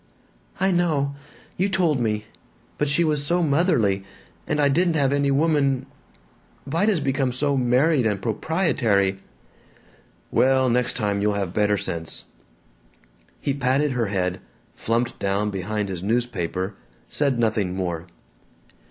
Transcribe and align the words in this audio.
"I 0.59 0.71
know. 0.71 1.13
You 1.57 1.69
told 1.69 1.99
me. 1.99 2.25
But 2.79 2.87
she 2.87 3.03
was 3.03 3.23
so 3.23 3.43
motherly. 3.43 4.03
And 4.47 4.59
I 4.59 4.67
didn't 4.67 4.95
have 4.95 5.13
any 5.13 5.29
woman 5.29 5.85
Vida 6.65 6.95
's 6.95 6.99
become 6.99 7.31
so 7.31 7.55
married 7.55 8.07
and 8.07 8.19
proprietary." 8.19 9.19
"Well, 10.31 10.71
next 10.71 10.93
time 10.93 11.21
you'll 11.21 11.33
have 11.35 11.53
better 11.53 11.77
sense." 11.77 12.23
He 13.39 13.53
patted 13.53 13.91
her 13.91 14.07
head, 14.07 14.39
flumped 14.73 15.19
down 15.19 15.51
behind 15.51 15.87
his 15.87 16.01
newspaper, 16.01 16.73
said 17.05 17.37
nothing 17.37 17.75
more. 17.75 18.07